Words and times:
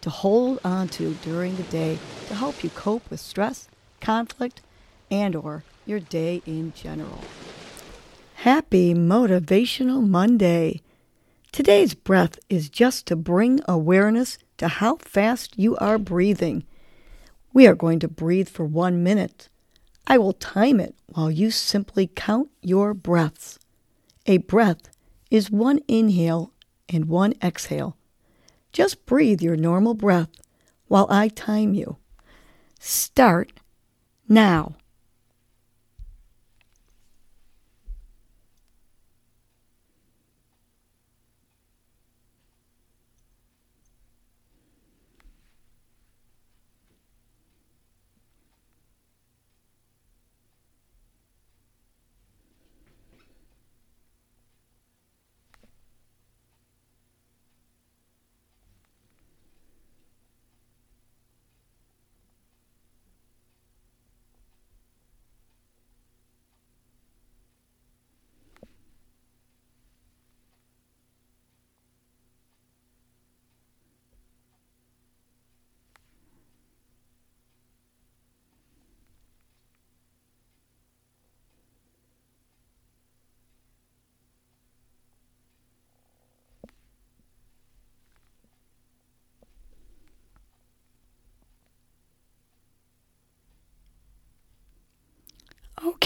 to 0.00 0.10
hold 0.10 0.58
on 0.64 0.88
to 0.88 1.14
during 1.22 1.56
the 1.56 1.62
day 1.64 1.98
to 2.28 2.34
help 2.34 2.62
you 2.64 2.70
cope 2.70 3.08
with 3.10 3.20
stress, 3.20 3.68
conflict, 4.00 4.62
and 5.10 5.34
or 5.36 5.64
your 5.86 6.00
day 6.00 6.42
in 6.46 6.72
general. 6.74 7.20
Happy 8.34 8.94
Motivational 8.94 10.06
Monday. 10.06 10.80
Today's 11.52 11.94
breath 11.94 12.38
is 12.48 12.70
just 12.70 13.06
to 13.06 13.16
bring 13.16 13.60
awareness 13.66 14.38
to 14.56 14.68
how 14.68 14.96
fast 14.96 15.58
you 15.58 15.76
are 15.76 15.98
breathing. 15.98 16.64
We 17.52 17.66
are 17.66 17.74
going 17.74 17.98
to 17.98 18.08
breathe 18.08 18.48
for 18.48 18.64
one 18.64 19.02
minute. 19.02 19.48
I 20.06 20.16
will 20.18 20.32
time 20.32 20.80
it 20.80 20.94
while 21.06 21.30
you 21.30 21.50
simply 21.50 22.10
count 22.14 22.50
your 22.62 22.94
breaths. 22.94 23.58
A 24.26 24.38
breath 24.38 24.82
is 25.30 25.50
one 25.50 25.80
inhale 25.88 26.52
and 26.88 27.06
one 27.06 27.34
exhale. 27.42 27.96
Just 28.72 29.06
breathe 29.06 29.42
your 29.42 29.56
normal 29.56 29.94
breath 29.94 30.30
while 30.86 31.06
I 31.10 31.28
time 31.28 31.74
you. 31.74 31.96
Start 32.78 33.52
now. 34.28 34.74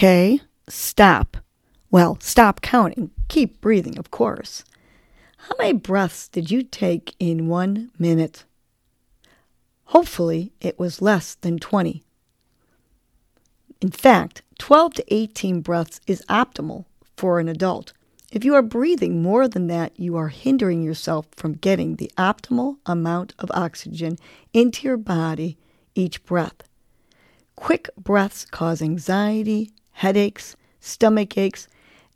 Okay, 0.04 0.42
stop. 0.68 1.38
Well, 1.90 2.18
stop 2.20 2.60
counting. 2.60 3.10
Keep 3.28 3.62
breathing, 3.62 3.98
of 3.98 4.10
course. 4.10 4.62
How 5.38 5.54
many 5.58 5.72
breaths 5.72 6.28
did 6.28 6.50
you 6.50 6.62
take 6.62 7.14
in 7.18 7.48
one 7.48 7.90
minute? 7.98 8.44
Hopefully, 9.84 10.52
it 10.60 10.78
was 10.78 11.00
less 11.00 11.36
than 11.36 11.58
20. 11.58 12.02
In 13.80 13.90
fact, 13.90 14.42
12 14.58 14.92
to 14.92 15.14
18 15.14 15.62
breaths 15.62 16.02
is 16.06 16.22
optimal 16.28 16.84
for 17.16 17.40
an 17.40 17.48
adult. 17.48 17.94
If 18.30 18.44
you 18.44 18.54
are 18.56 18.60
breathing 18.60 19.22
more 19.22 19.48
than 19.48 19.68
that, 19.68 19.98
you 19.98 20.18
are 20.18 20.28
hindering 20.28 20.82
yourself 20.82 21.28
from 21.34 21.54
getting 21.54 21.96
the 21.96 22.12
optimal 22.18 22.76
amount 22.84 23.32
of 23.38 23.50
oxygen 23.54 24.18
into 24.52 24.86
your 24.86 24.98
body 24.98 25.56
each 25.94 26.22
breath. 26.24 26.68
Quick 27.56 27.88
breaths 27.96 28.44
cause 28.44 28.82
anxiety, 28.82 29.70
headaches, 29.94 30.56
stomach 30.80 31.36
aches, 31.36 31.66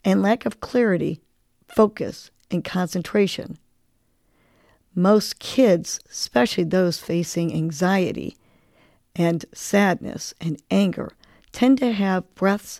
and 0.05 0.21
lack 0.21 0.45
of 0.45 0.59
clarity, 0.59 1.19
focus, 1.67 2.31
and 2.51 2.63
concentration. 2.63 3.57
Most 4.95 5.39
kids, 5.39 5.99
especially 6.09 6.63
those 6.63 6.99
facing 6.99 7.53
anxiety 7.53 8.37
and 9.15 9.45
sadness 9.53 10.33
and 10.39 10.61
anger, 10.71 11.11
tend 11.51 11.77
to 11.79 11.91
have 11.91 12.33
breaths 12.35 12.79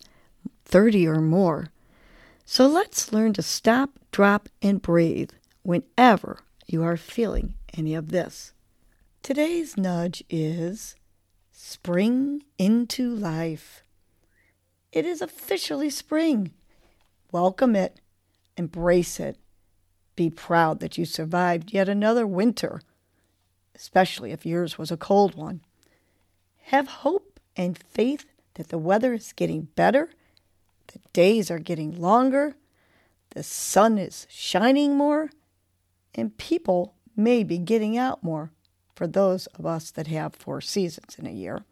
30 0.65 1.07
or 1.07 1.21
more. 1.21 1.67
So 2.45 2.67
let's 2.67 3.11
learn 3.11 3.33
to 3.33 3.41
stop, 3.41 3.91
drop, 4.11 4.49
and 4.61 4.81
breathe 4.81 5.31
whenever 5.63 6.39
you 6.67 6.83
are 6.83 6.97
feeling 6.97 7.55
any 7.77 7.95
of 7.95 8.09
this. 8.09 8.53
Today's 9.21 9.77
nudge 9.77 10.23
is 10.29 10.95
Spring 11.61 12.41
into 12.57 13.13
life. 13.13 13.83
It 14.91 15.05
is 15.05 15.21
officially 15.21 15.89
spring. 15.89 16.51
Welcome 17.31 17.75
it, 17.75 18.01
embrace 18.57 19.19
it. 19.19 19.37
Be 20.15 20.29
proud 20.29 20.79
that 20.79 20.97
you 20.97 21.05
survived 21.05 21.71
yet 21.71 21.87
another 21.87 22.25
winter, 22.25 22.81
especially 23.75 24.31
if 24.31 24.45
yours 24.45 24.77
was 24.77 24.91
a 24.91 24.97
cold 24.97 25.35
one. 25.35 25.61
Have 26.63 26.87
hope 26.87 27.39
and 27.55 27.77
faith 27.77 28.25
that 28.55 28.69
the 28.69 28.77
weather 28.77 29.13
is 29.13 29.31
getting 29.31 29.69
better, 29.75 30.09
the 30.87 30.99
days 31.13 31.51
are 31.51 31.59
getting 31.59 31.99
longer, 31.99 32.55
the 33.29 33.43
sun 33.43 33.99
is 33.99 34.25
shining 34.29 34.97
more, 34.97 35.29
and 36.15 36.37
people 36.37 36.95
may 37.15 37.43
be 37.43 37.59
getting 37.59 37.95
out 37.95 38.23
more 38.23 38.51
for 38.95 39.05
those 39.05 39.45
of 39.47 39.65
us 39.65 39.91
that 39.91 40.07
have 40.07 40.35
four 40.35 40.61
seasons 40.61 41.15
in 41.19 41.27
a 41.27 41.31
year. 41.31 41.63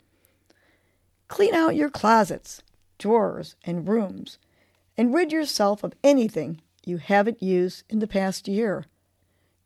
Clean 1.27 1.53
out 1.53 1.75
your 1.75 1.89
closets, 1.89 2.61
drawers, 2.97 3.55
and 3.63 3.87
rooms, 3.87 4.37
and 4.97 5.13
rid 5.13 5.31
yourself 5.31 5.83
of 5.83 5.93
anything 6.03 6.61
you 6.85 6.97
haven't 6.97 7.43
used 7.43 7.83
in 7.89 7.99
the 7.99 8.07
past 8.07 8.47
year. 8.47 8.85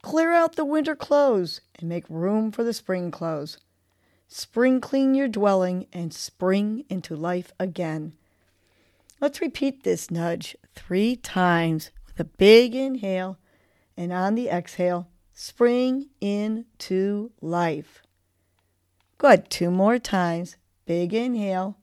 Clear 0.02 0.34
out 0.34 0.56
the 0.56 0.66
winter 0.66 0.96
clothes 0.96 1.62
and 1.76 1.88
make 1.88 2.06
room 2.10 2.52
for 2.52 2.64
the 2.64 2.74
spring 2.74 3.12
clothes. 3.12 3.58
Spring 4.28 4.82
clean 4.82 5.14
your 5.14 5.28
dwelling 5.28 5.88
and 5.94 6.14
spring 6.14 6.86
into 6.90 7.16
life 7.16 7.52
again. 7.60 8.14
Let's 9.20 9.42
repeat 9.42 9.84
this 9.84 10.10
nudge 10.10 10.56
three 10.74 11.16
times 11.16 11.92
with 12.08 12.20
a 12.20 12.24
big 12.24 12.74
inhale 12.74 13.38
and 13.96 14.12
on 14.12 14.36
the 14.36 14.50
exhale, 14.50 15.08
spring 15.34 16.08
into 16.20 17.32
life. 17.42 18.02
Good. 19.18 19.52
Two 19.52 19.70
more 19.70 20.00
times. 20.00 20.56
Big 20.88 21.14
inhale. 21.14 21.78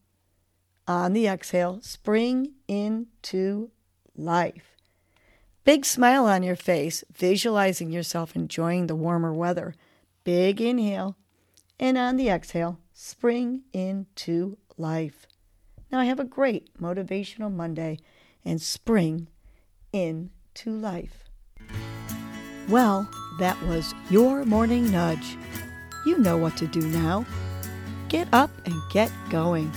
Uh, 0.89 0.93
on 0.93 1.13
the 1.13 1.27
exhale, 1.27 1.81
spring 1.83 2.55
into 2.67 3.71
life. 4.17 4.75
Big 5.65 5.85
smile 5.85 6.25
on 6.25 6.43
your 6.43 6.57
face, 6.57 7.05
visualizing 7.15 7.91
yourself 7.91 8.35
enjoying 8.35 8.87
the 8.87 8.97
warmer 8.97 9.35
weather. 9.35 9.75
Big 10.25 10.63
inhale. 10.63 11.15
And 11.79 11.99
on 11.99 12.17
the 12.17 12.31
exhale, 12.31 12.79
spring 12.95 13.65
into 13.75 14.57
life. 14.79 15.27
Now, 15.93 16.01
I 16.01 16.07
have 16.07 16.19
a 16.19 16.25
great 16.25 16.75
motivational 16.81 17.53
Monday 17.53 17.99
and 18.43 18.61
spring 18.61 19.29
into 19.93 20.71
life. 20.71 21.25
Well, 22.67 23.07
that 23.39 23.61
was 23.65 23.95
your 24.09 24.47
morning 24.47 24.91
nudge. 24.91 25.37
You 26.07 26.17
know 26.17 26.39
what 26.39 26.57
to 26.57 26.67
do 26.67 26.81
now. 26.81 27.27
Get 28.09 28.27
up 28.33 28.51
and 28.65 28.75
get 28.91 29.13
going. 29.29 29.71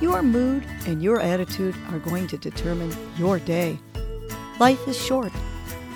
Your 0.00 0.22
mood 0.22 0.64
and 0.86 1.02
your 1.02 1.20
attitude 1.20 1.74
are 1.90 1.98
going 1.98 2.26
to 2.28 2.36
determine 2.36 2.94
your 3.16 3.38
day. 3.38 3.78
Life 4.58 4.86
is 4.88 5.00
short. 5.00 5.32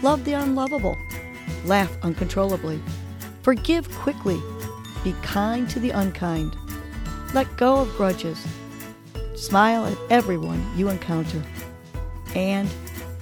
Love 0.03 0.25
the 0.25 0.35
unlovable. 0.35 0.97
Laugh 1.65 1.97
uncontrollably. 2.03 2.81
Forgive 3.43 3.91
quickly. 3.97 4.41
Be 5.05 5.15
kind 5.23 5.69
to 5.71 5.81
the 5.81 5.91
unkind. 5.91 6.57
Let 7.35 7.57
go 7.57 7.77
of 7.77 7.97
grudges. 7.97 8.47
Smile 9.35 9.87
at 9.87 9.99
everyone 10.11 10.65
you 10.77 10.89
encounter. 10.89 11.43
And 12.35 12.69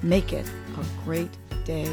make 0.03 0.33
it 0.33 0.47
a 0.79 1.05
great 1.05 1.31
day. 1.65 1.89